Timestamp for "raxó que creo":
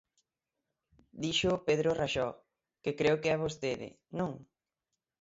1.99-3.15